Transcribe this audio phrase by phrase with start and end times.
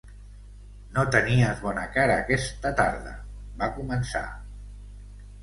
[0.95, 3.13] No tenies bona cara aquesta tarda,
[3.61, 4.25] va començar.